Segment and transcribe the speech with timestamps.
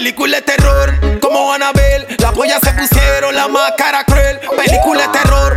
[0.00, 2.06] Película de terror, como Anabel.
[2.20, 4.40] Las pollas se pusieron la máscara cruel.
[4.56, 5.49] Película de terror,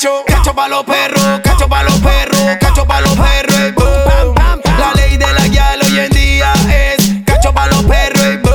[0.00, 3.54] Cacho pa' los perros, cacho pa' los perros, cacho pa' los perros.
[3.58, 4.34] ey, boom.
[4.78, 8.22] La ley de la guial hoy en día es cacho pa' los perros.
[8.22, 8.54] ey, boom.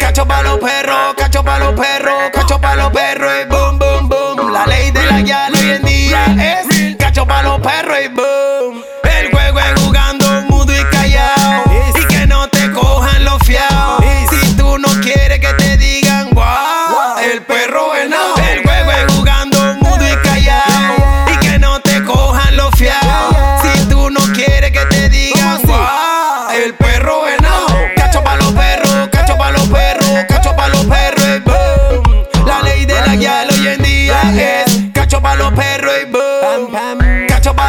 [0.00, 3.30] Cacho pa' los perros, cacho pa' los perros, cacho pa' los perros.
[3.30, 4.50] ey, boom, boom, boom.
[4.50, 7.98] La ley de la guial hoy en día es cacho pa' los perros.
[7.98, 8.82] ey, boom.
[9.04, 11.64] El juego es jugando mudo y callado.
[11.96, 14.02] Y que no te cojan los fiados.
[14.30, 16.59] Si tú no quieres que te digan guau,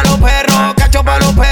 [0.02, 1.51] pa' los perros, cacho pa' los perros,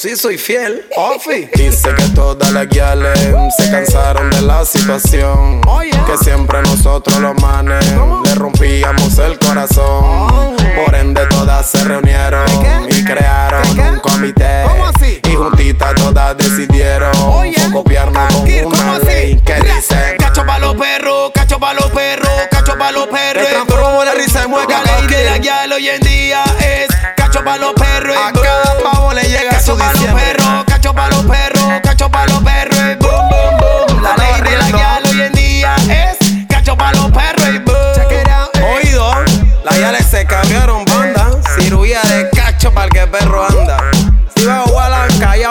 [0.00, 0.86] sí soy fiel.
[0.96, 1.48] Ofi.
[1.54, 3.18] Dice que todas las guiales
[3.58, 5.60] se cansaron de la situación.
[6.06, 7.84] Que siempre nosotros los manes
[8.24, 10.56] le rompíamos el corazón.
[10.84, 12.46] Por ende todas se reunieron
[12.88, 14.64] y crearon un comité.
[15.28, 17.12] Y juntitas todas decidieron
[17.72, 22.76] copiarnos con una ley que dice Cacho pa' los perros, cacho pa' los perros, cacho
[22.78, 23.46] pa' los perros.
[23.48, 27.44] Transformo la risa en mueca, La ley de la guial hoy en día es cacho
[27.44, 28.16] pa' los perros.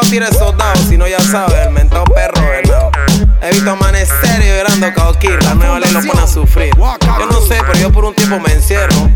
[0.09, 0.75] Tire soldado.
[0.87, 2.91] Si no, ya sabes, el mentado perro venado.
[3.41, 5.43] He visto amanecer y llorando caoquir.
[5.43, 6.71] La nueva ley lo pone a sufrir.
[6.77, 9.09] Yo no sé, pero yo por un tiempo me encierro.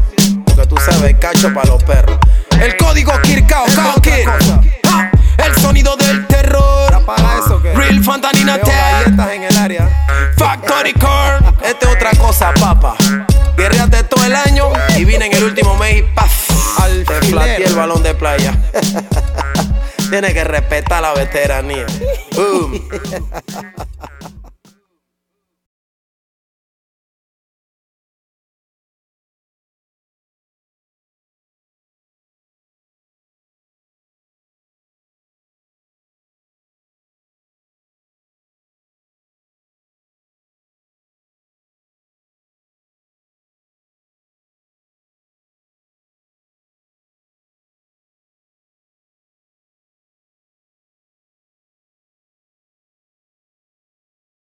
[0.46, 2.18] Porque tú sabes, cacho para los perros.
[2.60, 4.28] El código Kirkao, Kaokir.
[4.28, 4.62] Ah,
[20.14, 21.88] Tienes que respetar la veteranía.
[22.36, 22.88] Boom.